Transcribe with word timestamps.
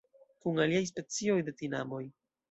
Kun 0.45 0.61
aliaj 0.63 0.81
specioj 0.91 1.35
de 1.49 1.53
tinamoj. 1.59 2.01